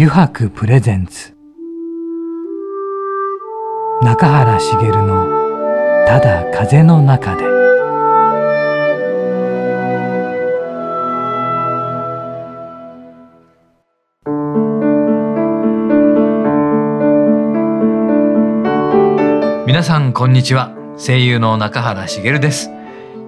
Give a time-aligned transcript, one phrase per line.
[0.00, 1.34] 油白プレゼンツ。
[4.00, 5.26] 中原茂の
[6.06, 7.42] 「ただ風の中で」
[19.66, 20.70] 皆さんこんにちは。
[20.96, 22.70] 声優の中原茂です。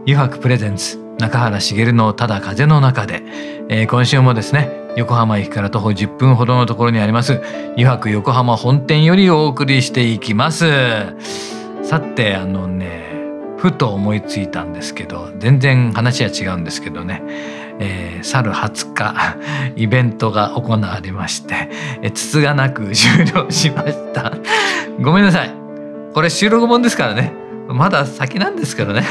[0.07, 3.25] 油白プレゼンツ中原茂のただ風の中で、
[3.69, 7.41] えー、今週もですね横浜駅から徒歩10分ほどのところにあります
[7.73, 10.67] 油白横浜本店よりお送りしていきます。
[11.83, 13.11] さてあのね
[13.57, 17.23] ふと思いついたんですけど全然話は違うんですけどね、
[17.79, 19.37] えー、去る20日
[19.77, 21.69] イベントが行われまして、
[22.03, 24.33] えー、つつがなく終了しました。
[25.01, 25.51] ごめんなさい。
[26.15, 27.40] これ収録本ですからね。
[27.75, 29.03] まだ先なんですけどね。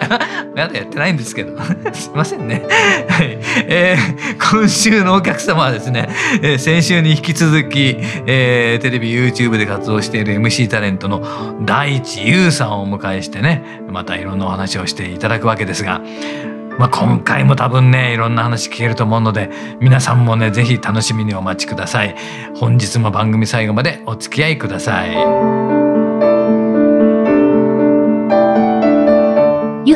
[0.54, 1.58] まだやってないんですけど。
[1.92, 2.66] すいませんね、
[3.08, 3.38] はい。
[3.66, 6.08] えー、今週のお客様はですね、
[6.42, 11.22] えー、先週に引き続き、えー、テレビ YouTube で活動している MC タレントの
[11.64, 16.00] 大地優さんをお迎えしてねまたいろんなお話をしていただくわけですが
[16.78, 19.50] まあ、今回も多分ねいろんな話聞けると思うので
[19.80, 22.16] 皆さんもね是非楽しみにお待ちください。
[22.54, 25.89] 本日も番組最後までお付き合いください。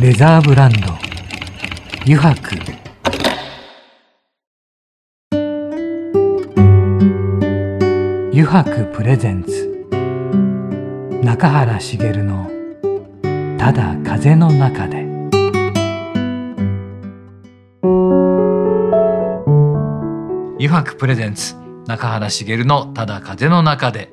[0.00, 0.78] レザーブランド。
[2.02, 2.56] 油白。
[8.32, 9.86] 油白プレゼンツ。
[11.22, 12.50] 中原茂の
[13.56, 15.06] 「ただ風の中で」
[20.58, 21.54] 油白プレゼンツ。
[21.86, 24.12] 中原茂の「ただ風の中で」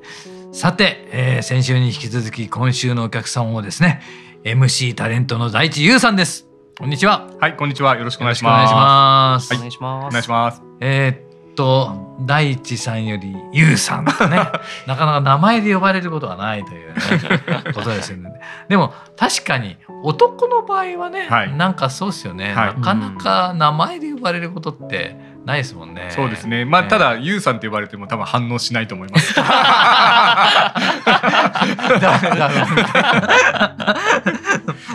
[0.53, 4.01] さて、えー、先週に引き続き今週のお客さんをですね
[4.43, 6.47] MC タレントの大地優さんです。
[6.79, 7.29] こんにちは。
[7.39, 7.95] はい、こんにちは。
[7.95, 9.53] よろしくお願いします。
[9.53, 10.07] お願いします。
[10.07, 10.63] お願いします。
[10.79, 14.37] えー、っと大地さんより優さんとね、
[14.87, 16.95] なかなか名前で呼ばれることはないというね
[17.71, 18.31] ことですよね。
[18.67, 25.30] でも確かに男の場合はね、はい、なんかそうですよね、はい、なかなか名前で呼ばれることって。
[25.45, 26.09] ないですもんね。
[26.11, 26.65] そうですね。
[26.65, 29.33] まあ、ただ、ゆうさんって呼ばれても、多分反応しないと思います。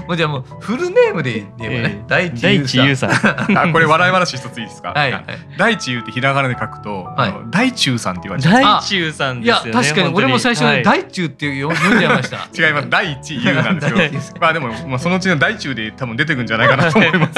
[0.06, 3.10] もうじゃもうフルネームで言えばね、大地優さん。
[3.58, 4.92] あ、これ笑い話一ついいですか？
[4.92, 5.24] はい。
[5.58, 7.08] 大地優ってひらがなで書くと、
[7.50, 8.62] 大中さんって言われちゃう。
[8.62, 12.36] 大中さんいや、確かに、俺も最初に大中って読んじゃいました。
[12.56, 12.88] 違います。
[12.90, 13.88] 大地優なんで
[14.20, 14.40] すけど。
[14.40, 17.34] まあ、でも、まあ、そのうちの大中で、多分出てくんじゃないかなと思います。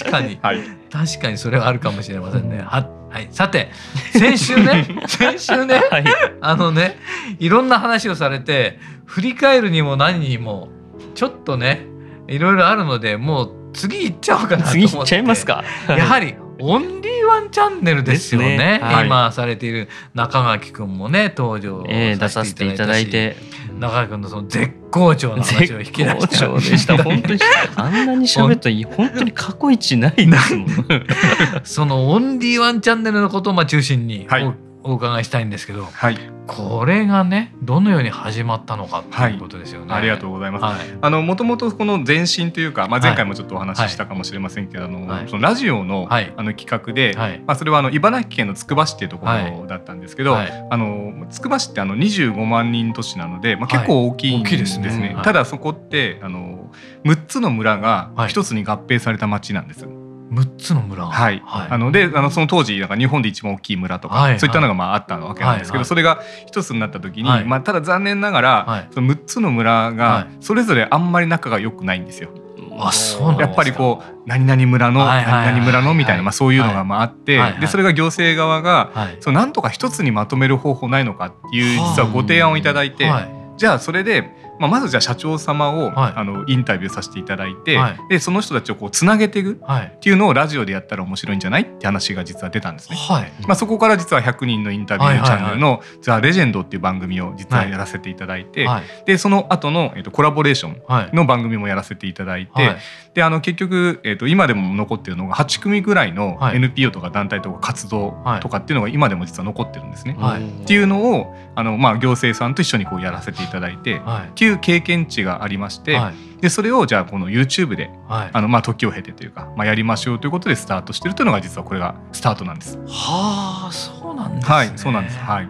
[0.00, 0.38] 確かに。
[0.42, 0.60] はい。
[0.92, 2.64] 確かに、それはあるかもしれませんね。
[2.66, 3.70] ははい、さて
[4.14, 6.04] 先週ね先週ね、はい、
[6.40, 6.96] あのね
[7.38, 10.70] いろんな話をされて振り返るにも何にも
[11.14, 11.86] ちょっとね
[12.28, 14.88] いろいろあるのでもう次行っちゃおうかなと思って。
[14.88, 15.64] 次行っちゃいますか。
[15.88, 18.80] やはりオンリーワンチャンネルですよね、ね。
[18.82, 21.84] はい、今されている中垣君もね登場
[22.28, 23.36] させていただいて
[23.78, 26.48] 中垣君のその絶好調の話を引き出した。
[26.48, 27.02] でした。
[27.02, 27.40] 本当に。
[27.76, 29.32] あんなに喋ったら本当に。
[29.32, 30.68] 過去一ないですもん。
[31.64, 34.54] そのオンリーワンチャンネルのことをまあ中心に、はい。
[34.84, 36.18] お伺いしたいんですけど、はい、
[36.56, 39.92] これがねどのように始まったのかということですよね。
[39.92, 40.62] はい、ありがとうございます。
[40.62, 47.14] はい、あのもともとこの前身というか、まあ前回もちょっとお話ししたかもしれませんけど、あのそのラジオの、あの企画で、
[47.46, 55.16] まあそれはあの茨城県のつくば市っていうところだったんですけど、あのつくば市ってあの25万人都市なので、まあ結構大きいんですね。
[55.22, 56.70] ただそこってあの
[57.04, 59.86] 6つの村が一つに合併された町なんです。
[60.32, 61.06] 6つの村。
[61.06, 72.30] はい、はい、あのであのその当時なんか日本で一番大きい村とか、はい、そういったのがまああったわけなんですけど、はい、それが一つになった時に、まあ、ただ残念ながら、その6つの村がそれぞれあんまり仲が良くないんですよ。
[72.78, 83.10] あそうやっぱりこう何々村の何々村のみたいな、まあ、そういうのがまああって、でそれが行政側が、そのなんとか一つにまとめる方法ないのかっていう実はご提案をいただいて、
[83.56, 92.96] じゃあそれでまあ、まずじゃあ社長様を、はい、あのインタビューさせていただいて、はい、でその人たちをこうつなげていくっていうのをラジオでやったら面白いんじゃないって話が実は出たんですね。
[92.96, 98.68] はい、まあ、そこから実は100人のインタビューチャンネルの「ザ・レジェンド」っていう番組を実はやらせていただいて、
[99.06, 102.76] でその後の、えーと、コラボレーションの番組もやらせていただいて、
[103.14, 110.16] であの結局、えーと、今でも残ってるのが8組ぐらいの NPO とか団体とか活動とかっていうのが今でも実は残ってるんですね。
[110.62, 114.00] っていうのをあの、まあ、行政さんと一緒にこうやらせていただいて、
[114.42, 116.00] っていう経験値がありまして、
[116.40, 122.76] でそれをじゃあこの YouTube で、あのまあ、時を経てというか、まあ、やりましょうということでスタートしてるというのが実はこれがスタートなんです。
[122.88, 124.54] はあそうなんですね。
[124.54, 125.18] はいそうなんです。
[125.18, 125.48] はい。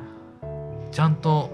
[0.90, 1.50] ちゃんと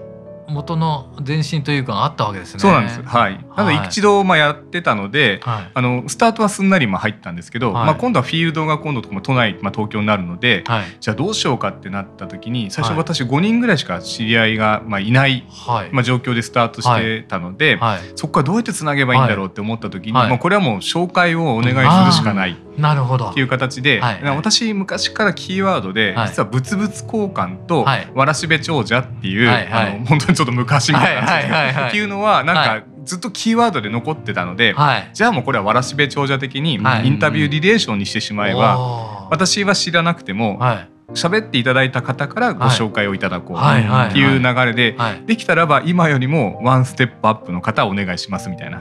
[0.49, 2.59] 元の前身というかあったわけですね。
[2.59, 3.01] そうなんです。
[3.01, 3.45] はい。
[3.55, 15.45] なので一度まあやってたので、はい、あのスタートはすんなりまあ入ったんですけど、はい、まあ今度はフィールドが今度とかも都内まあ東京になるので、はい、じゃあどうしようかってなった時に最初私5人ぐらいしか知り合いがまあいない、
[15.91, 17.79] まあ状況でスタートしてたので、
[18.15, 22.57] そこからどうやってつなげばいいんだろうって思った時に、まあこれはもう紹介をお願いするしかない。
[22.77, 23.29] なるほど。
[23.29, 31.87] っていう形で、はい、私昔からキーワードで、実は物々交換とわらしべ長者っていう、はい、あの本当にちょっと昔みたいな。
[31.89, 44.37] っていうのはなんか、ずっとキーワードで残ってたので、はい、じゃあもうこれはわらしべ長者的にインタビューリレーションにしてしまえば、はい、私は知らなくても、はい、喋っていただいた方からご紹介をいただこうってい。
[44.37, 44.95] う流れで、
[45.25, 48.79] できたらば今よりもワンステップアップの方お願いしますみたいな。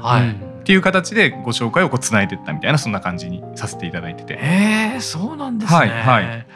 [0.61, 4.39] っていう形でご紹介をこうつないでいったみたいなそんな感じにさせていただいてて。
[4.41, 5.79] えー、そうなんですね。
[5.79, 6.47] はい、はい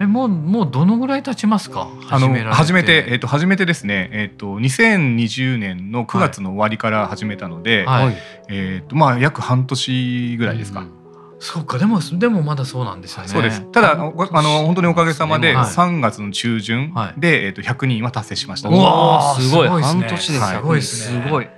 [0.00, 1.88] えもうもうどのぐらい経ちますか？
[2.10, 8.16] あの初めて、えー、と初めてですね、えー、と2020年の9月の終わりから始めたので、はい、
[8.48, 10.80] えーとまあ、約半年ぐらいですか。
[10.80, 10.90] うん。
[11.38, 13.28] そうかでもでもまだそうなんですよね。
[13.28, 13.60] そうです。
[13.70, 18.70] ただあの本当におかげさまで3月の中旬で、えー、と100人は達成しました。
[18.70, 19.68] うわすごい。
[19.68, 20.82] 半年ですすごい。
[20.82, 21.48] すごい。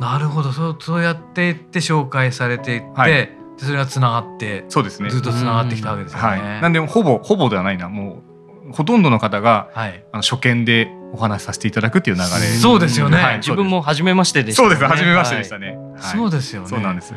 [0.00, 0.52] なるほど。
[0.52, 5.10] そうそうやっていって紹介されていって、はい、それがつながってそうですね。
[5.10, 6.26] ずっとつながってきたわけですよね。
[6.26, 7.88] はい、なんでほぼほぼではないな。
[7.88, 8.22] も
[8.68, 12.28] うほとんどの方が、はい、あの初見でお話しさせていただくっていう流れ。
[12.28, 14.90] そうですよね、はい、自分も初めましてでした、ね、そうです。
[14.90, 16.68] 初めましてでしたね、はい、そうですよね。
[16.68, 17.14] そうなんです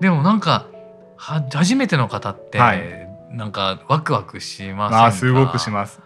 [0.00, 0.66] でもなんか
[1.16, 6.00] は初めての方って、はい、なんかワクワクしますあすごくします。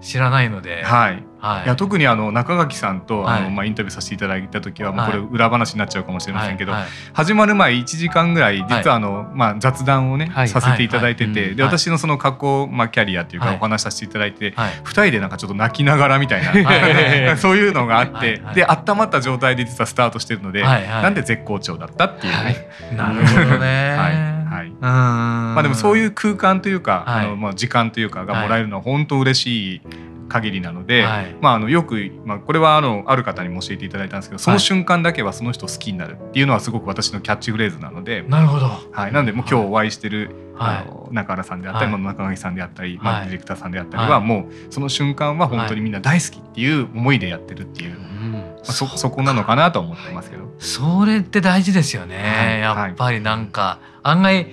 [0.00, 6.72] 知らないので、はい、はい、いや特にあの中垣さんとあの、まあ、インタビューさせていただいた時は、もうこれ裏話になっちゃうかもしれませんけど、
[7.12, 22.44] 始まる前1時間ぐらい実はあの、まあ、雑談をね、させていただいてて、で私のその加工、まあ、キャリアっていうかお話しさせていただいて、は2人でなんかちょっと泣きながらみたいな、 そういうのがあって、で温まった状態で実はスタートしてるので、なんで絶好調だったっていう。
[22.44, 22.68] ね。
[22.96, 24.38] なるほどね、 はい。
[24.48, 29.80] はい、まあでもそういう空間というか、あのまあ時間というかがもらえるのは本当嬉しい
[30.28, 50.48] 限りなので、はい、まあ、あのよく、まあ、これはあのある方にも教えていただいたんですけどその瞬間だけはその人を好きになるっていうのはすごく私のキャッチフレーズなのでなるほど、はい、なのでもう今日お会いしてる、はい、あの中原さんであったり、はい、中垣さんであったり、まあ、ディレクターさんであったりは、もうその瞬間は本当にみんな大好きっていう思いでやってるっていう、まあ、そそこなのかなと思ってますけど。
[50.58, 54.46] それって大事ですよね、やっぱりなんか、案外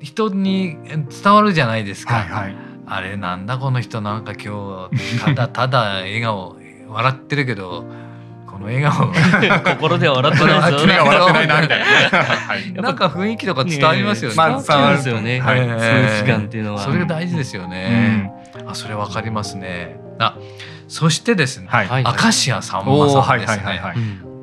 [0.00, 2.14] 人に伝わるじゃないですか。
[2.14, 6.56] はいはいあれなんだこの人なんか今日ただただ笑顔
[6.88, 7.84] 笑ってるけど
[8.54, 9.12] この笑顔
[9.76, 10.98] 心では笑ってないですよね。
[10.98, 11.84] 笑ってないなみたいな。
[11.84, 14.36] はい、なんか雰囲気とか伝わりますよね。
[14.36, 15.40] まあ伝わるですよね。
[15.40, 16.80] はい、そういう期間っていうのは。
[16.80, 18.30] それが大事ですよね。
[18.60, 19.96] うん、あそれわかりますね。
[20.20, 20.36] あ
[20.86, 23.82] そしてですね、はい、明石家さんまさんですね。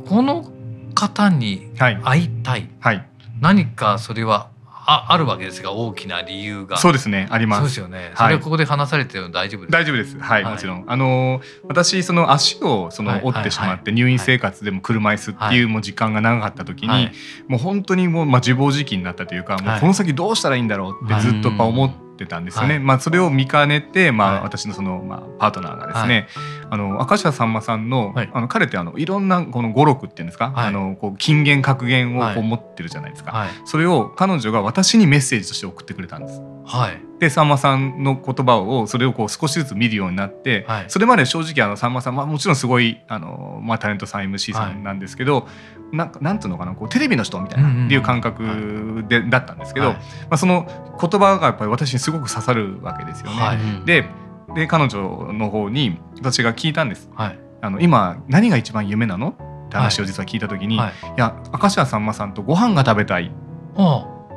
[0.09, 0.45] この
[0.93, 1.71] 方に
[2.03, 2.69] 会いたい。
[2.81, 3.05] はい、
[3.39, 4.49] 何かそれは
[4.91, 6.77] ああるわけですが大きな理由が。
[6.77, 7.59] そうですねあります。
[7.59, 8.11] そうですよね。
[8.15, 10.19] それここで話されてるの大丈夫です大丈夫です。
[10.19, 10.83] はい、はい、もちろん。
[10.87, 17.11] あの私その足をその折ってしまって入院生活でも車椅子っていうもう時間が長かった時に、はい、
[17.47, 22.75] もう本当にもうまあ自暴自棄になったというかもうこの先どうしたらいいんだろうってずっと思ってたんですよね。
[22.75, 33.49] はい、まあそれを見かねて、まあ私のそのまあパートナーがですね、はい、あの明石家さんまさんの、はい、あの彼ってあのいろんなこの語録っていうんですか、あのこう金言格言をこう持ってるじゃないですか。
[33.65, 36.41] それを彼女が私にメッセージとして送ってくれたんです。
[36.65, 37.01] はい。
[37.19, 45.47] でさんまさんの言葉をそれをこう少しずつ見るようになって、はい、それまで正直あのさんまさん、まあ、もちろんすごいあの、まあ、タレントさん MC さんなんですけど、は
[45.93, 50.01] い、なんかなんていうのかなこうテレビの人みたいなっていう感覚で、だったんですけど、はい、ま
[50.31, 50.65] あ、その
[50.99, 53.81] 言葉がやっぱり私にすごく刺さるわけですよね。
[53.85, 54.05] で
[54.55, 57.09] で彼女の方に私が聞いたんです。
[57.15, 59.35] あの今何が一番夢なの？
[59.67, 60.79] って話を実は聞いた時に、い、
[61.15, 63.31] や明石家さんまさんとご飯が食べたい。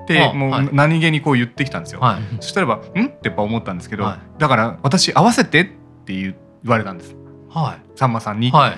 [0.04, 5.64] ってもう何気にこう言ってきたんですよ、はい、そしたらば「ん?」ってやっぱ思ったんですけど、はい、だから私合わせてっ
[6.04, 7.16] て言われたんです、
[7.48, 8.50] はい、さんまさんに。
[8.50, 8.76] はい。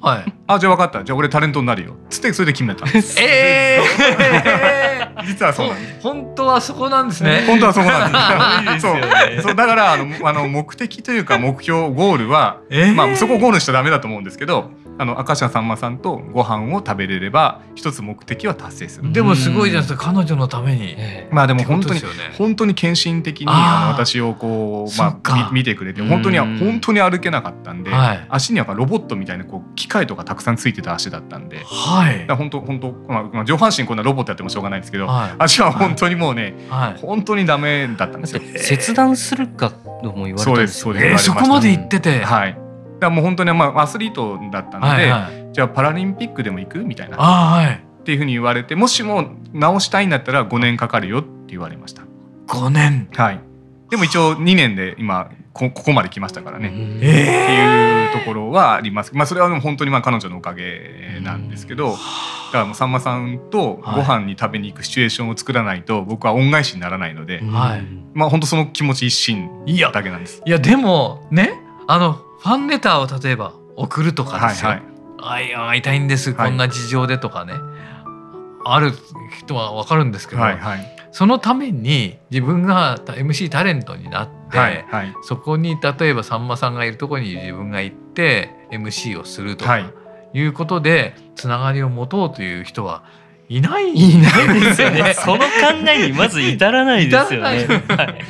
[0.00, 1.04] はい、 あじゃあ分かった。
[1.04, 1.96] じゃあ俺タレントになるよ。
[2.08, 3.20] つってそれで決めたんです。
[3.20, 4.89] ええー、
[5.26, 7.44] 実はそうなんです本当はそこなんですね。
[7.46, 8.80] 本当はそこなんです。
[8.86, 9.00] そう。
[9.42, 14.70] そうだからあのあの目的というか目標ゴールは、えー、まあそこをゴールしちゃダメだと思うんですけど
[15.00, 19.10] あの明石家さんまさんとご飯を食べれれば一つ目的は達成する。
[19.14, 20.94] でもすごいじゃないですか彼女のために、
[21.30, 38.42] まあでも本当に、ね、本当に献身的にあの私をこうまあ見てくれて本当に本当に歩けなかったんで、はい、足にはロボットみたいなこう機械とかたくさんついてた足だったんで、はい、本当本当まあ上半身こんなロボットやってもしょうがないですけど、はい、足は本当にもうね、はい、本当にダメだったんですよ。
[38.54, 42.59] 切断するかとも言われたんですよ、ね、そうですそうです、えー、そこまで言ってて、はい。
[43.00, 47.16] だもう本当にまあアスリートだったので、はいはい、じゃあパラリンピックでも行くみたいな。
[47.18, 52.02] あ、はい、っていうふうに言われてもしも直したいんだったら5年かかるよって言われました。
[52.46, 53.08] 5年。
[53.14, 53.40] はい。
[53.90, 57.00] でも一応2年で今こここまで来ましたからね、えー、っ
[58.12, 59.10] ていうところはあります。
[59.14, 61.96] まあそれは本当にまあ彼女のおかげなんですけどだ
[62.52, 67.82] からもうさんまさんとご飯に食べに行くシチュエーションを作らないと僕は恩返しにならないので、はい、
[68.14, 69.50] まあ本当その気持ち一心
[69.92, 70.40] だけなんです。
[70.46, 71.52] いやでもね？
[71.88, 74.82] あのファンレターを例えば送るとかですよ、はい
[75.18, 75.54] はい。
[75.54, 77.54] 会いいたいんです、こんな事情でとかね。
[78.64, 78.92] ある
[79.38, 89.92] 人は分かるんですけど、はいはい、そのために自分が MC タレントになって、はいはい、そこに例えばさんまさんがいるところに自分が行って MC をするとか、
[90.32, 93.02] いうことでつながりを持とうという人は
[93.50, 95.12] いないいないですよね。
[95.18, 95.44] その考
[95.88, 97.66] えにまず至らないですよね。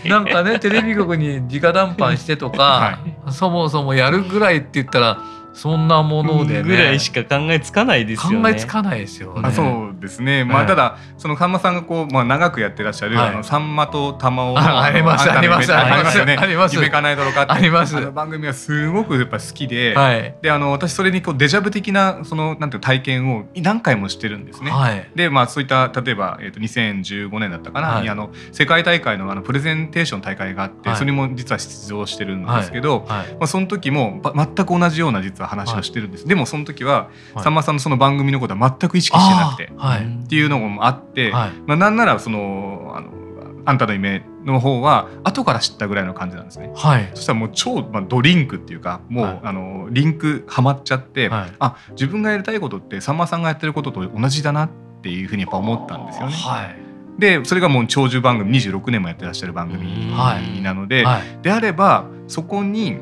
[0.06, 2.98] なんかねテレビ局に直談判してとか、は
[3.28, 5.18] い、そもそもやるぐらいって言ったら
[5.52, 8.42] そんなもので、ね、ぐらいしか考えつかないですよね。
[8.42, 10.44] 考えつかないですよ、ね、あそうですね。
[10.44, 16.36] まあ、ただそのさんまさんがこうまあ長くやってらっしゃる、はい、あのさんまと玉を ありますありますありますよね。
[16.38, 17.96] あります夢叶えだろうかあります。
[17.96, 24.70] あの番組はすごくやっぱ好きで、はい、であの私それにこうデジャブ的なそのなんていう体験を何回もしてるんですね。
[24.70, 36.26] はい、でまあそういった例えばえっ、ー、と2015年だったかな、はい、あの世界大会のあのプレゼンテーション大会があって、それも実は出場してるんですけど、まあその時も全く同じような実は話をしてるんです。
[36.26, 43.20] でもその時は、はい、さんまさんのその番組のことは全く意識してなくて、はい、っていうのもあって、はい、まあ、なんならそのあの
[43.64, 46.72] あんたの夢の方は後から知ったぐらいの感じなんですね。
[46.74, 54.70] はい、そしたらもう超、まあ、ドリンクっていうかもう、はい、あのリンクはまっちゃって、はい、あ自分がやりたいことってさんまさんがやってることと同じだなっ
[55.02, 56.32] ていうふうにやっぱ思ったんですよね。
[56.32, 56.76] はい、
[57.20, 61.04] でそれがもう長寿番組26年もやってらっしゃる番組なので、
[61.42, 62.98] であればそこに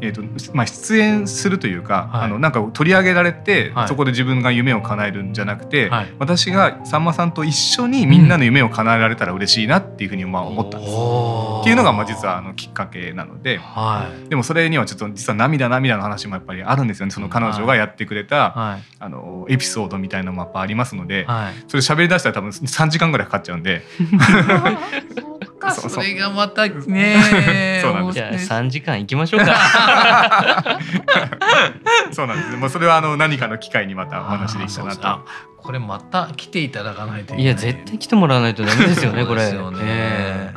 [0.00, 0.22] えーと
[0.54, 10.92] まあ、出演するというか、はい、あのなんか取り上げられて、はい、そこで自分が夢を叶えるんじゃなくて、はい、私がさんまさんと一緒にみんなの夢を叶えられたら嬉しいなっていうふうにまあ思ったんです。
[11.60, 13.60] っていうのがまあ実はあのきっかけなので、
[14.28, 17.12] でもそれにはちょっと実は涙涙の話もやっぱりあるんですよね。
[17.12, 21.26] その彼女がやってくれた、あのエピソードみたいなのもやっぱありますので、
[21.66, 23.82] それ喋り出したら多分3時間ぐらいかかっちゃうんで。
[25.58, 28.14] かそれがまたね そうなんです。
[28.14, 30.78] じゃあ3時間行きましょうか。
[32.12, 32.56] そうなんです。
[32.56, 35.20] もうそれはあの何かの機会にまたお話できたなと。
[35.56, 40.54] これまた来ていただかないといや絶対来てもらわないとダメですよねこれ ですよね、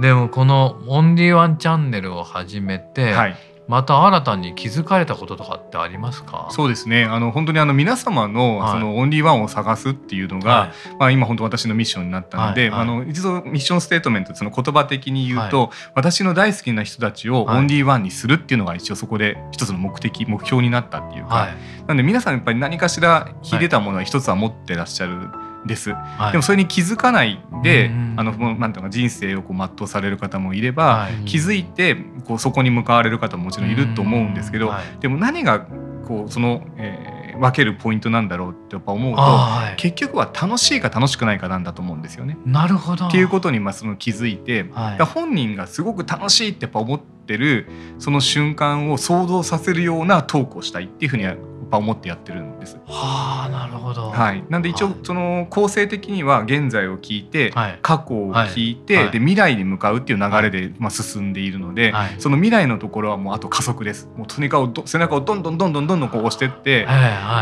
[0.00, 3.36] でもこの「オンリーワンチャンネル」を始めて、はい
[3.68, 6.48] また新たに気づかれたこととかってありますか？
[6.50, 7.04] そうですね。
[7.04, 12.70] あの本当にあの皆様のそのオンリーワンを探すっていうのが、はい、まあ、今本当私のミッションになったので、はい。
[12.70, 21.48] はい、あの一度ミッションステートメントその言葉的に言うと、私の大好きな人たちをオンリーワンにするっていうのが一応そこで一つの目的目標になったっていうか、
[21.86, 25.28] なんで皆さんやっぱり何かしら秀でたものは一つは持ってらっしゃる。
[25.66, 35.66] です、はい、でもそれに気づかないで、あのなんていうか人生をこう全うされる方もいれば、はい、気づいてこうそこに向かわれる方ももちろんいると思うんですけど、でも何が
[36.06, 42.36] こうその、えー、分けるポイントなんだろうってやっぱ思うと、はい、結局は楽しいか楽しくないかなんだと思うんですよね。
[42.44, 51.36] なるほどっていうことにまあその気づいて、はい、本人がすごく楽しいってやっぱ思ってるその瞬間を想像させるようなトークをしたいっていうふうには
[51.72, 52.78] ぱ思ってやってるんです。
[52.86, 54.10] はあなるほど。
[54.10, 54.44] はい。
[54.50, 64.08] なんで一応その構成的には現在を聞いて、はい、過去を聞いて、はい、で未来に向かうっていう流れでまあ進んでいるので、はい、その未来のところはもうあと加速です。
[64.16, 66.86] もうとにかく背中をどんどんどんどんどんどんこう押してって、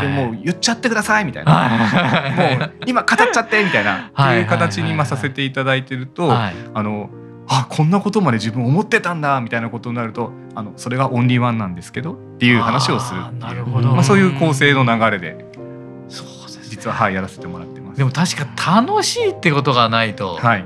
[0.01, 7.09] でもう言っちゃってくださいみたいな、もう今語っちゃってみたいなっていう形にまあさせていただいてると、あの。
[7.53, 15.45] あこんなことまで自分思ってたんだみたいなことになるとあのそれがオンリーワンなんですけどっていう話をするなるほど、まあ、そういう構成の流れで
[16.07, 17.97] そうです、ね、実ははいやらせてもらってます。
[17.97, 20.65] でも確か楽しいってことがないと、はい、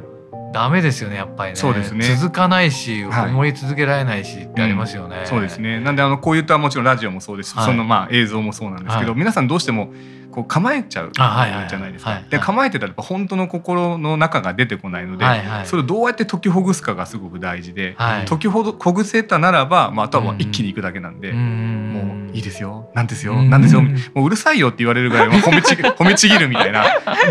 [0.56, 1.58] ダメですよねやっぱりね。
[1.58, 2.16] そうですね。
[2.16, 5.82] 続かないし、思い続けられないしってありますよね、うん、そうですね。
[5.82, 7.50] なんであのこういったもちろんラジオもそうです。
[7.50, 9.92] し、はい、そのまあ映像もそうなんですけど、皆さんどうしても
[10.32, 12.22] こう構えちゃうじゃないですか。
[12.30, 22.90] で構えてたらやっぱ本当の心の中が出てこないので、はいはい、それをどうやって解きほぐすかがすごく大事で、はい、解きほぐせたならば、まあ、あとは一気にいくだけなんで、うん、もういいですよ。
[22.94, 23.44] なんですよ。
[23.44, 23.82] なんですよ。
[23.82, 26.86] もううるさいよって言われるぐらい褒めち 褒めちぎるみたいな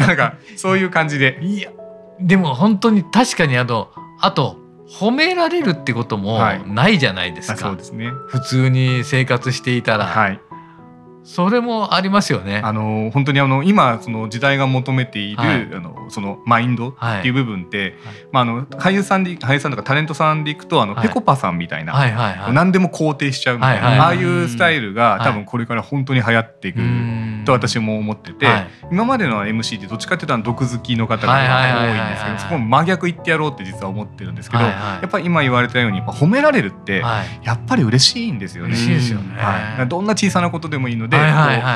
[0.06, 1.38] なんかそういう感じで。
[1.40, 1.70] いや
[2.20, 3.90] でも本当に確かにあと
[4.20, 8.10] あと褒められるってこともないじゃないですか、はい、そうですね。
[8.28, 10.40] 普通に生活していたら、はい、
[11.24, 12.60] それもありますよね。
[12.62, 17.92] あの本当にあの今その時代が求めている、はい、あのそのマインドっていう部分って、はい、
[18.30, 26.80] まああの俳優さんで俳優さんとかタレントさんでいくとあの、ぺこぱさんみたいな、はいはいはい、何でも肯定しちゃうみたいな、ああいうスタイルが多分これから本当に流行っていく
[27.44, 28.46] と私も思ってて、
[28.90, 36.98] 今までの MC ってどっちかっていうと毒好きの方が多いんですけどそこも真逆言ってやろうって実は思ってるんですけど、やっぱり今言われたように褒められるって
[37.42, 38.74] やっぱり嬉しいんですよね。
[38.74, 41.16] 嬉しいですよね、はい、どんな小さなことでもいいので、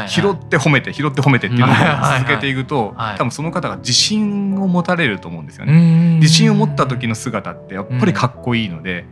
[0.09, 1.77] 拾って褒めて拾って褒めてっていうのを
[2.19, 6.19] 続けていくと、多分その方が自信を持たれると思うんですよね。
[6.21, 9.07] 自信を持った時の姿ってやっぱりかっこいいので、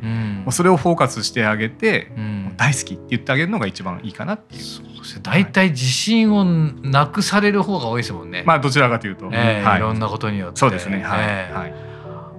[0.46, 2.10] うそれをフォーカスしてあげて、
[2.56, 4.62] 大好きって言ってあげるのが一番いいかなっていう。
[5.22, 8.42] 大体自信をなくされる方が多いですもんね。
[8.46, 10.60] まあどちらかというと、えーはい、いろんなことによって。
[10.60, 11.02] そうですね。
[11.02, 11.20] はい。
[11.22, 11.86] えー、はい。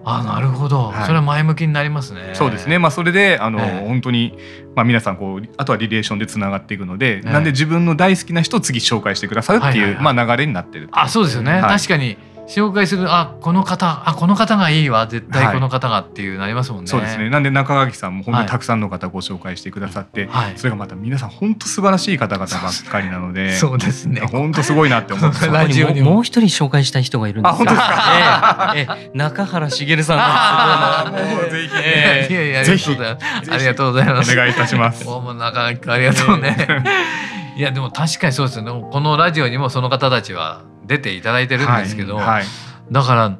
[0.09, 2.31] あなるほど、はい、それは前向きになりますね。
[2.33, 2.79] そうですね。
[2.79, 4.37] まあそれであの、えー、本当に
[4.73, 12.17] まあ皆さんこうあとはリレーションでつながっていくので、えー、なんで自分の大好きな人を次紹介してくださるっていう、はいはいはい、まあ流れになってるあそうですよね、はい、確かに
[12.47, 17.29] 紹介するあこの方あこの方がいいわ絶対この方がっていうなりますもんね、はい、そうですね。
[17.29, 24.21] なんで中垣さんも本当にたくさんの方ご紹介してくださって、はい、それがまた皆さん本当素晴らしい方々ばっかりなので そうですね。
[24.21, 26.21] 本当すごいなって思って ラジオにも。
[26.21, 32.97] う一人紹介したい人がいるんですあ本当ですか、えー、えー、中原茂さんあもうぜひ、えー、いやいやぜひ。
[32.97, 34.31] ありがとうございます。
[34.31, 35.05] お願いいたします。
[35.05, 36.67] もう中垣ありがとうね、
[37.57, 38.71] いやでも確かにそうですね。
[38.71, 42.43] このラジオにもその方たちは出ていただいてるんですけど、はいはい。
[42.91, 43.37] だから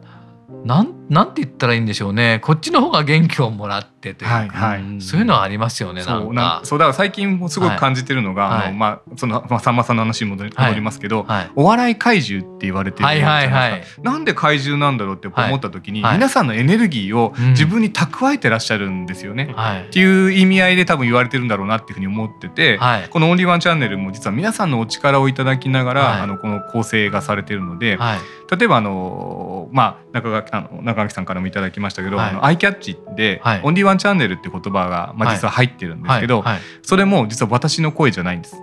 [0.66, 2.40] なんなんて言ったらいいんでしょうね。
[2.44, 19.54] こっちの方が元気をもらってというか、はいはい、そういうのはありますよねそうなそうだから最近もすごく感じてるのが、はい、あのまあその、まあ、さんまさんの話に戻り,、戻りますけど、はい、お笑い怪獣って言われてるじゃないですか、はいはいはい、なんで怪獣なんだろうって思った時に、皆さんのエネルギーを自分に蓄えてらっしゃるんですよね、
[19.88, 27.98] っていう意味合いで多分言われてるんだろうなっていうふうに思ってて、この「オンリーワンチャンネル」も実は皆さんのお力をいただきながら、あのこの構成がされてるので、
[28.50, 36.43] 例えばあの、まあ、中垣あの中垣さんからもいただきましたけど、はい、あのアイキャッチで、はい、オンリーワンチャンネルって言葉が、まあ、実は入ってるんですけど、
[36.81, 38.55] それも実は私の声じゃないんです。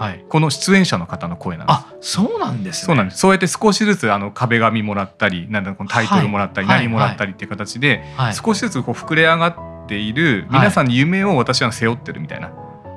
[0.00, 1.76] はい、この出演者の方の声なんです。
[1.76, 3.18] あ、そうなんです、ね、そうなんです。
[3.18, 7.48] そうやって少しずつあの壁紙もらったり、なんだこのタイトルもらったり、何もらったりってい。
[7.48, 12.50] う形で、少しずつこう膨れ上がっている皆さんの夢を私は背負ってるみたいな。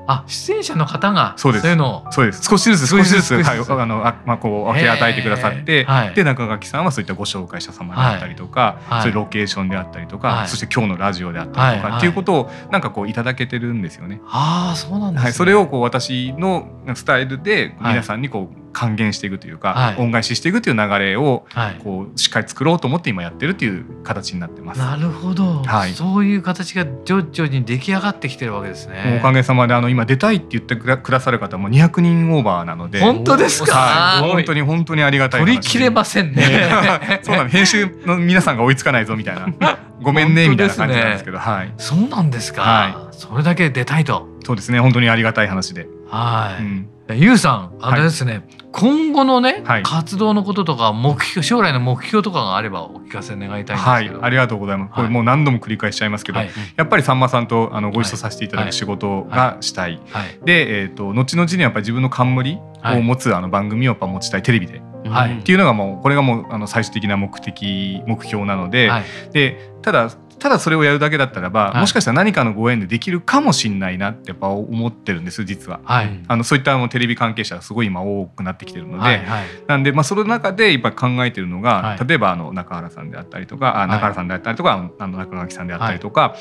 [0.08, 2.44] あ出演者の方がそういうのそうです。
[2.44, 3.34] 少しずつ少しずつ。
[3.36, 14.22] はい、あのあ、まあ、こう分け与えてくださって、はい、で中垣さんはそういったご紹介者様であったりとか、はい、そういうロケーションであったりとか、はい、そして今日のラジオであったりとか、っていうことをなんかこういただけてるんですよね。
[14.28, 21.46] ああそうなんです、ね、はい、それをこう私のスタイルで皆さんにこう、還元していくというか、はい、恩返ししていくという流れを
[21.84, 24.80] こうしっかり作ろうと思って今やってるっていう形になってます。
[24.80, 29.18] なるほど、はい、そういう形が徐々に出来上がってきてるわけですね。
[29.20, 33.00] おかげさまであの今出たいって言ってくださる方も200人オーバーなので。
[33.00, 36.44] 本当ですか、はい、本当に本当にありがたい取り切れませんね。
[37.22, 39.48] そうなの編集の皆さんが追いつかないぞみたいな。
[40.02, 44.28] ごめんねみたいな感じなんですけど、はい、そうなんですか、はい、それだけ出たいと。
[44.44, 44.80] そうですね。
[44.80, 45.88] 本当にありがたい話で。
[46.10, 54.10] はい、うんゆうさんあれですね、はい、今後のね、はい、活動のこととか目標将来の目標とかがあればお聞かせ願いたいんですはい。
[54.22, 56.48] ありがとうございます、これもう何度も繰り返しちゃいますけど、や
[56.84, 60.02] っぱりさんまさんとあのご一緒させていただく仕事がしたい、
[60.46, 64.82] で、えーと、後々にやっぱり自分の冠を持つあの番組をやっぱ持ちたいテレビで。
[65.06, 68.90] はい、っていうのがもうこれがもうあの最終的な目的目標なので,、
[69.34, 86.36] でただただそれをやるだけだったらば、はい、もしかしたら何かのご縁でできるかもしれないなってやっぱ思ってるんです実は、はい、あのそういったあのテレビ関係者がすごい今多くなってきてるので、はいはい、なんでまあその中で今考えてるのが、はい、例えばあの中原さんであったりとかあ中原さんであったりとか、あの中垣さんであったりとか、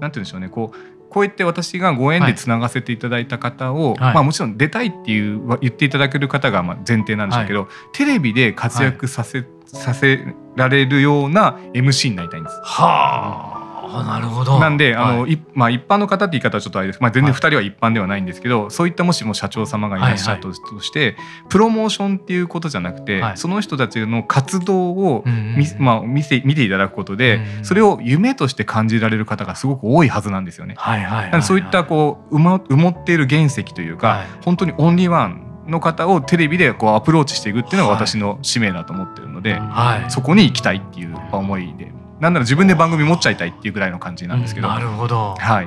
[0.00, 10.24] なんて言うんでしょうねこうこうやって私がご縁でつながせていただいた方を、はい、まあ、もちろん出たいっていう言っていただける方がまあ前提なんでしょうけど、はい、テレビで活躍させ,、させ
[10.56, 12.60] られるような MC になりたいんです。
[12.62, 13.64] はあ。
[14.00, 14.58] あなるほど。
[14.58, 21.16] なんであの、はい、まあ、一般の方って言い方はちょっとあれです、まあ、全然2人は一般ではないんですけど、はい、そういったもしも社長様がいらっしゃるとして、はいはい、
[21.48, 30.74] プロモーションっていうことじゃなくて、はい、その人たちの活動を見,、まあ、見せ見ていただくことで、それを夢として感じられる方がすごく多いはずなんですよね。
[30.76, 45.66] はいはいはいそういったこう埋もっている原石というか、本当にオンリーワンの方をテレビでこうアプローチしていくっていうのが私の使命だと思ってるので、はい、そこに行きたいっていう思いでなんなら自分で番組持っちゃいたいっていうぐらいの感じなんですけど、うん、なるほど、はい、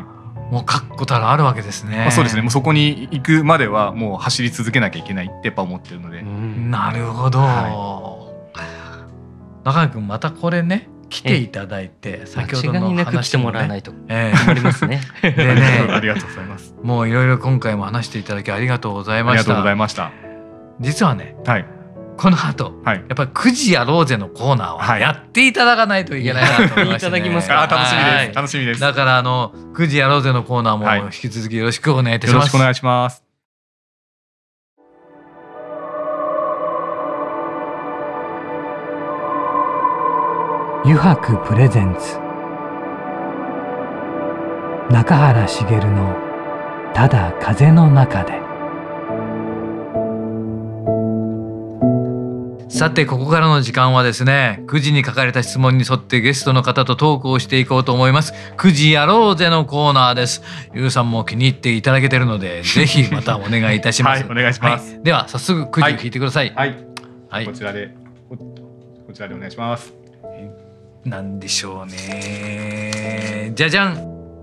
[0.51, 2.41] もう確固たるあるわけですね、まあ、そうですね。
[2.41, 8.13] もうそこに行くまではもう走り続けなきゃいけないってやっぱ思ってるので、なるほど、は
[9.63, 15.01] い、中井君またこれね来ていただいて、先ほどの話してもらわないと困りますね。
[15.21, 16.75] でね、 ありがとうございます。
[16.83, 19.39] もういろいろ今回も話していただきありがとうございました。
[19.39, 20.11] ありがとうございました。
[20.79, 21.65] 実はね、はい、
[22.17, 27.67] この後、はい、やっぱり9時やろうぜのコーナーをやっていただかないといけないなと思いました、ね、いただきますか。
[27.69, 28.35] 楽しみです。
[28.35, 28.81] 楽しみです。
[28.81, 32.33] だからあの9時やろうぜのコーナーも引き続きよろしくお願いいたします。
[32.33, 33.26] よろしくお願いします。
[40.87, 42.17] 油白プレゼンツ。
[44.89, 46.15] 中原茂の
[46.95, 48.39] 「ただ風の中で」
[52.69, 58.33] さてここからの時間はですね9時に書かれた質問に沿ってゲストの方とトークをしていこうと思います。
[58.55, 60.41] 9時やろうぜのコーナーです。
[60.73, 66.11] ゆうさんも気に入っていただけてるので ぜひまたお願いいたします、はい、お願いします、はい、では早速9時を聞い。
[66.11, 66.53] てください。
[66.55, 66.77] はい、
[67.27, 67.93] はい、こちらで
[68.29, 68.37] こ
[69.11, 70.06] ちらでお願いします
[71.09, 73.51] なんでしょうね。
[73.55, 73.97] じゃじゃん。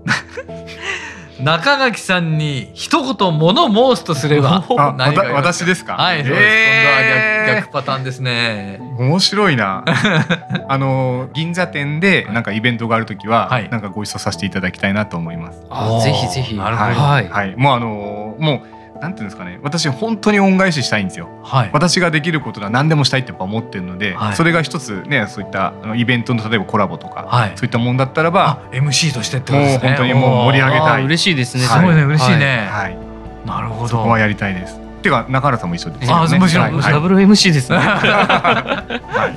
[1.39, 4.63] 中垣さんに一言物申すとすれば。
[4.97, 5.23] 何か？
[5.33, 5.93] 私ですか？
[5.93, 8.79] はいそうです、今度は逆逆パターンですね。
[8.97, 9.83] 面白いな。
[10.67, 15.61] あの銀座店でなんかイベントがある時は、はい、なんかご一緒させていただきたいなと思います。
[15.69, 16.55] あぜひぜひ。
[16.55, 16.99] なるほど。
[16.99, 19.59] はい、はい、もうあのもうなんていうんですかね。
[19.61, 29.89] 私本当に恩返ししたいんですよ、はい、私ができることは何でもしたいってやっぱ思ってるので、はい、それが一つねそういったあのイベントの例えばコラボとか、はい、そういったもんだったらば MC としてってことですね。
[29.89, 31.03] もう本当にもう盛り上げたい。
[31.05, 31.63] 嬉しいですね。
[31.63, 32.97] すごいね嬉しいね、はい、
[33.45, 33.99] なるほど。
[33.99, 34.79] はやりたいです。
[35.01, 37.77] ていうか中原さんも一緒です、ね、あもちろん、ダブル MC ですね。
[37.77, 39.31] は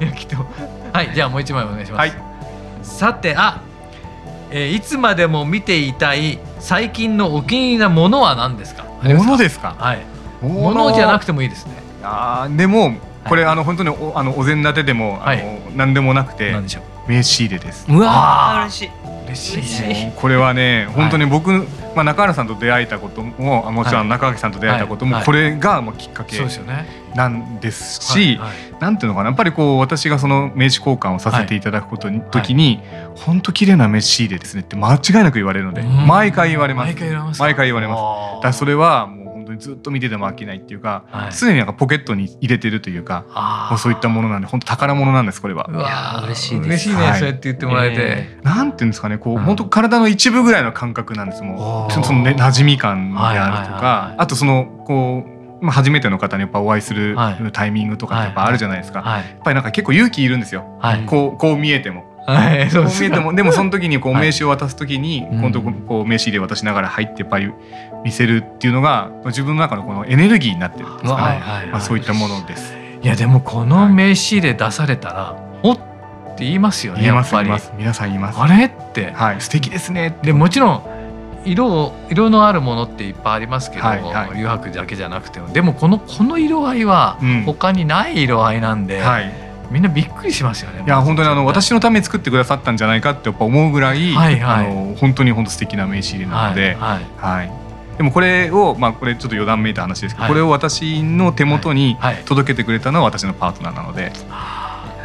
[0.00, 0.04] い。
[0.04, 0.36] いやきっと。
[0.92, 2.04] はいじゃあもう一枚お願いしま
[2.82, 3.62] す、さてあ
[4.50, 8.84] えー、いつまでも見ていたい最近のお気に入りなものは何ですか？
[8.84, 9.74] ものですか？
[9.78, 10.06] はい。
[10.42, 11.74] ものじゃなくてもいいですね。
[12.02, 12.94] あでも
[13.28, 16.52] これ、はい、あの本当におあのお膳立てでも、はい、あの何でもなくて
[17.08, 17.86] 名刺入れです。
[17.88, 18.90] うわ嬉しい
[19.26, 20.12] 嬉しい。
[20.16, 21.60] これはね本当に僕、はい、
[21.94, 26.36] まあ、中原さんと出会えたことももちろん中垣さんと出会えたことも、これがもうきっかけ
[27.14, 28.38] なんですし、
[28.80, 32.80] なんていうのかなやっぱりこう私がその名刺交換をさせていただくことに、時に
[33.16, 36.94] 本当綺麗な名刺入れですねって間違いなく言われるので、毎回言われます。
[37.40, 39.21] 毎回言われますだそれはもう
[39.62, 45.70] ずっと見てても飽きないっていうか、はい、常になんかポケットに入れてるというかもうそういったものなんで本当宝物なんですこれは。
[45.72, 47.96] いや嬉しい嬉しいね、はい、そうやって言ってもらえて。
[48.00, 51.92] えー、なんていうんですかねこう、うん、本当体の一部ぐらいの感覚なんですもう。
[51.92, 57.16] その、ね、馴染み感であるとか、あとそのこうまあ、初めての方にやっぱお会いする
[57.52, 60.64] タイミングとかやっぱあるじゃないですか、やっぱりなんか結構勇気いるんですよ、
[61.06, 62.11] こうこう見えても。
[62.26, 67.52] はい、そう見えても でもその時にこう名刺を渡す時に、今度こう名刺入れ渡しながら入ってやっぱり
[68.04, 72.76] 見せるっていうのが自分の中のこのエネルギーになってるんですかね、まあ、そういったものです。
[73.02, 75.76] いやでもこの名刺入れ出されたら、おっ
[76.36, 77.34] て言いますよね言います
[77.76, 78.40] 皆さん言います。
[78.40, 79.12] あれって。
[79.12, 79.40] はい。
[79.40, 80.82] 素敵ですねでもちろん
[81.44, 85.48] 色色のあるものっていっぱいありますけど、はいはい、油白だけじゃなくても。
[85.48, 89.41] でもこのこの色合いは他にない色合いなんで、うんはい
[89.72, 90.84] みんなびっくりしますよね。
[90.86, 97.52] いや本当にあの私のために作ってくださったんじゃないかってやっぱ思うぐらい、はいはい、あの本当に本当素敵な名刺入れなので、はい、はいは
[97.94, 104.12] い、でもこれをまあこれちょっと余談めいた話ですけど、これを私の手元に届けてくれたのは私のパートナーなので。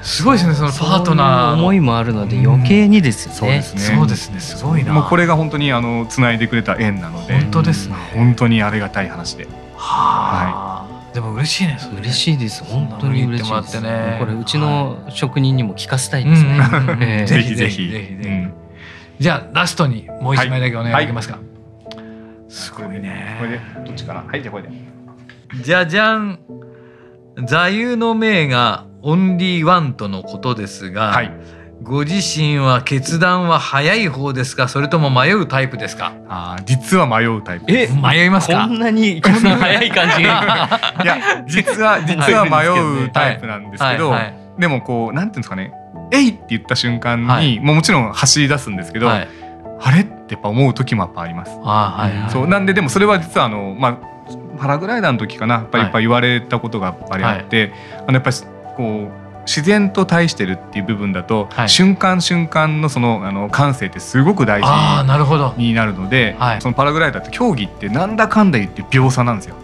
[0.04, 3.38] すごいですねそのパートナー思いもあるので余計にですよね。
[3.38, 3.98] そうですね。
[3.98, 4.40] そうですね。
[4.40, 4.94] すごいな。
[4.94, 7.34] もうこれが本当にあの繋いでくれた縁なので。
[7.34, 7.96] 本当ですね。
[8.14, 9.48] 本当にありがたい話で。
[9.76, 10.67] はい。
[11.18, 12.64] でも嬉しいね嬉しいです。
[12.64, 13.82] 本当に嬉しいです。
[13.82, 14.18] ね。
[14.20, 17.92] これうちの職人にも聞かせたいですね、ぜひぜひ。
[19.18, 21.40] じゃあラストにもう一枚だけお願いできますか、
[22.48, 23.36] すごいね。
[23.40, 24.70] これでどっちかなはいじゃこれで
[25.64, 26.40] じゃじゃん。
[27.48, 31.32] 座右の銘がオンリーワンとのことですが、はい、
[31.84, 34.68] ご自身は決断は早い方ですか？
[34.68, 36.14] それとも迷うタイプですか？
[36.28, 38.68] あ実は迷うタイプえ迷いますか？
[38.68, 40.70] こんなにこんな早い感じが
[41.04, 42.68] いや実は 実は迷
[43.06, 44.22] うタイプなんですけど、はい。
[44.24, 45.72] はい、でもこうなんていうんですかね
[46.12, 49.28] 「えい!」って言った瞬間に、はい、もうもちろん走り出すんですけど、はい、
[49.82, 50.02] あれ？
[50.02, 51.52] ってやっぱ思う時もやっぱあります。
[51.64, 53.98] あはい、はい、そうなんででもそれは実はあの、まあ、
[54.60, 55.56] パラグライダーの時かな？
[55.56, 58.36] やっぱりやっぱ言われたことがやっぱりあって、あのやっぱり
[58.76, 64.68] こう自然と対してるっていう部分だと、はい、瞬間瞬間のそのあの感性ってすごく大事
[65.58, 69.56] になるので、はい、そのパラグライダーって競技ってなんだかんだ言って秒差なんですよ。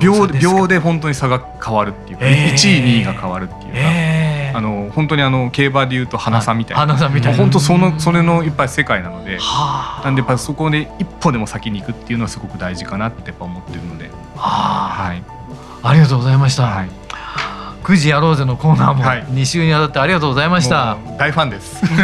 [0.00, 7.38] 秒秒で本当に差が変わるっていうか、えー、1位2位が変わるっていうか、えー、あの本当にあの競馬でいうと花差みたいな、花差みたいな。
[7.38, 9.38] 本当そのそれのいっぱい世界なので、
[10.04, 15.22] なんでやっぱそこで一歩でも先に行くっていうのはすごく大事かなってやっぱ思ってるので、はい、
[15.82, 16.66] ありがとうございました。
[16.66, 17.03] はい
[17.84, 21.82] 9時やろうぜのコーナーも2週にわたってありがとうございました、大ファンです。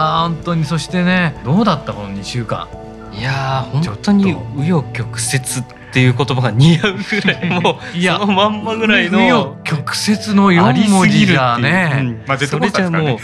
[0.00, 2.68] あ本当にそしてねどうだったこの2週間？
[3.12, 5.42] いや本当に紆余曲折
[5.88, 13.18] っていう言葉が似合うぐらいもう いやそのまんまぐらいの紆余曲折の4文字じゃね、まあ、それじゃもうね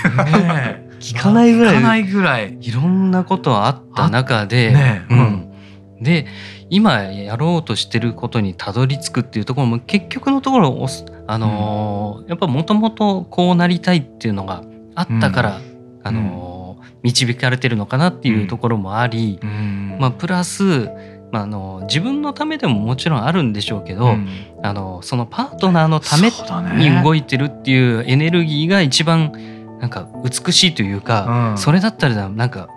[0.98, 1.82] 聞かないぐらい。
[1.82, 2.56] ないぐらい。
[2.60, 5.52] いろんなことあった中で、ねうん、
[6.00, 6.26] で
[6.70, 10.86] 今やろうとしてることにたどり着くっていうところも結局のところ
[11.26, 20.88] あのーうん、やっぱもともとこうなりたいっていうのがあったから、うん、あのー、導かれてるのかなっていうところもあり、うん、まあ、プラス、
[21.32, 24.16] まあ、あの自分のためでももちろんあるんでしょうけど、
[24.62, 29.32] あのそのパートナーのために動いてるっていうエネルギーが一番
[29.80, 32.68] なんか美しいというか、それだったらなんか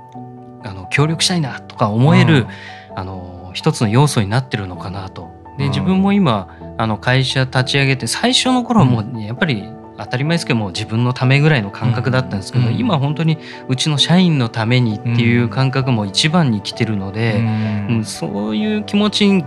[0.63, 2.47] あの協力したいなとか思える、
[2.95, 3.26] あの
[3.57, 5.35] 一つの要素になってるのかなと。
[5.57, 9.67] で自分も今あの会社立ち上げて最初の頃はもうやっぱり
[9.97, 17.43] 当たり前ですけども自分のためぐらいの感覚だったんですけど、うん、今本当にうちの社員のためにっていう感覚も一番に来てるので、
[17.89, 19.43] うん、そういう気持ちに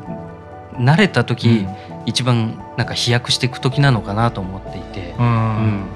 [0.73, 1.69] 慣れた時、うん、
[2.07, 5.87] 一番なんか飛躍していく時なのかなと思っていて、うん、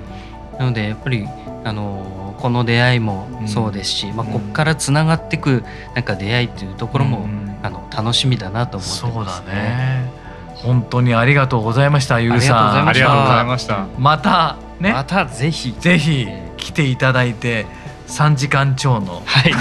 [0.61, 1.27] なのでやっぱり
[1.65, 7.27] あのこの出会いもそうですし、まあ、ここからつながっていくなんか出会いっていうところも、
[7.65, 9.55] あの楽しみだなと思ってますね。
[9.55, 10.11] ね
[10.57, 12.89] 本当にありがとうございましたゆうさん。
[12.89, 13.87] ありがとうございました。
[13.99, 14.93] またね。
[14.93, 17.67] またぜひぜひ来ていただいて。
[18.07, 19.55] 3時間超の、はい、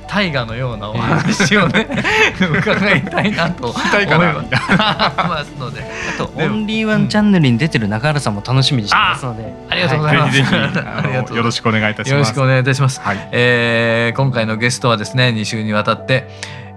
[0.08, 1.88] 大河のようなお話をね
[2.40, 5.82] 伺いたいなと思いますので。
[6.14, 9.52] あとオンリーワンチャンネルに出てる中原さんも楽しみにしてますので。
[9.70, 12.10] ありがとうございます、はい、 よろしくお願いいたします。
[12.10, 16.28] よろしくお願いいたします、はい、えー、今回のゲストはですね2週にわたって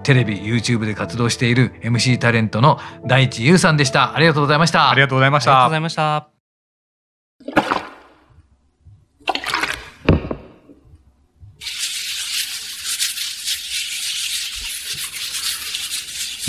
[0.04, 4.16] テレビ YouTube で活動している MC タレントの大地優さんでした。
[4.16, 4.90] ありがとうございました。
[4.90, 5.52] ありがとうございました。
[5.52, 5.96] ありがとうございまし
[7.70, 7.75] た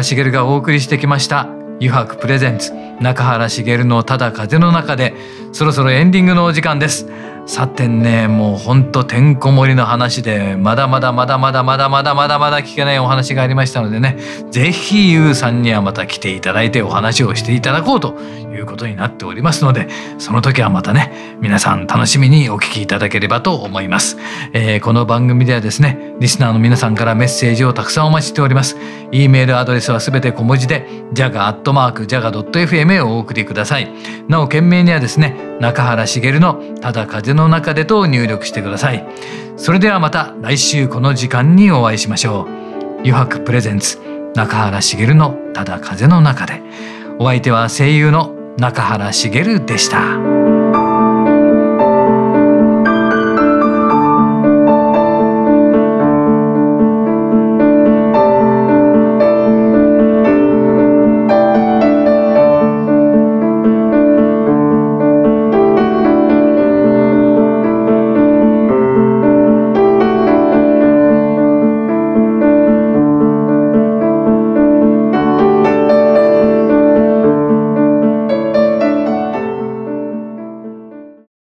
[0.00, 1.46] 原茂がお送りしてきました
[1.80, 5.14] 「油白プレゼンツ中原茂のただ風の中で」
[5.52, 7.06] そろそろエンディングのお時間です。
[7.46, 14.16] さてねもうほんとてんこ盛りの話でまだまだまだまだまだまだまだまだ聞けないお話がありましたのでね
[14.52, 18.16] 是非ゆうさんにはまた来ていただいてお話をしていただこうと
[18.70, 24.16] ことになっておりますのでその時はまたね皆さん楽しみにお聞きいただければと思います、
[24.52, 28.76] えー、この番組ではですねリスナーの皆さんからメッセージをたくさんお待ちしております。
[29.10, 33.90] e メールアドレスはすべて小文字で jaga.jaga.fm へお送りください。
[34.28, 39.04] なお件名にはですね中原茂のただ風の中でと入力してください。
[39.56, 42.46] それではまた来週この時間にお会いしましょう。
[42.98, 43.98] 余白プレゼンツ
[44.34, 46.60] 中原茂のただ風の中で。
[47.18, 50.39] お相手は声優の中原茂でした。